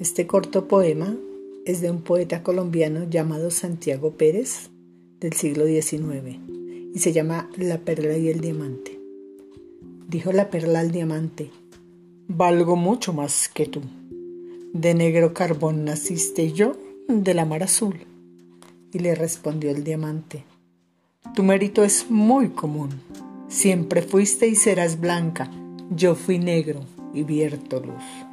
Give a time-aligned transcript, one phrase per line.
[0.00, 1.16] Este corto poema
[1.64, 4.70] es de un poeta colombiano llamado Santiago Pérez
[5.18, 6.38] del siglo XIX
[6.94, 9.00] y se llama La perla y el diamante.
[10.06, 11.50] Dijo la perla al diamante,
[12.28, 13.80] valgo mucho más que tú.
[14.72, 16.76] De negro carbón naciste yo,
[17.08, 17.96] de la mar azul.
[18.92, 20.44] Y le respondió el diamante,
[21.34, 22.90] tu mérito es muy común.
[23.48, 25.50] Siempre fuiste y serás blanca,
[25.90, 28.27] yo fui negro y vierto luz.